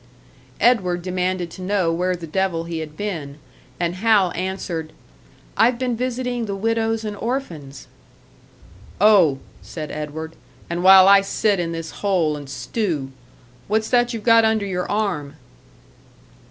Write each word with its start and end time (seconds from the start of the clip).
Edward 0.59 1.03
demanded 1.03 1.51
to 1.51 1.61
know 1.61 1.93
where 1.93 2.15
the 2.15 2.25
devil 2.25 2.63
he 2.63 2.79
had 2.79 2.97
been; 2.97 3.37
and 3.79 3.97
Hal 3.97 4.31
answered, 4.33 4.93
"I've 5.55 5.77
been 5.77 5.95
visiting 5.95 6.45
the 6.47 6.55
widows 6.55 7.05
and 7.05 7.15
orphans." 7.15 7.85
"Oh!" 8.99 9.37
said 9.61 9.91
Edward. 9.91 10.35
"And 10.71 10.81
while 10.83 11.07
I 11.07 11.21
sit 11.21 11.59
in 11.59 11.71
this 11.71 11.91
hole 12.01 12.35
and 12.35 12.49
stew! 12.49 13.11
What's 13.67 13.91
that 13.91 14.11
you've 14.11 14.23
got 14.23 14.43
under 14.43 14.65
your 14.65 14.89
arm?" 14.89 15.35